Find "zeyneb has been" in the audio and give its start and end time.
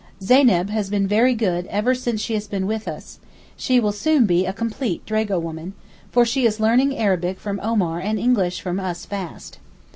0.19-1.05